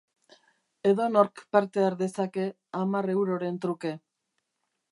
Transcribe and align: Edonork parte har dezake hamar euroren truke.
Edonork 0.91 1.43
parte 1.57 1.83
har 1.85 1.97
dezake 1.99 2.47
hamar 2.81 3.11
euroren 3.17 3.61
truke. 3.67 3.93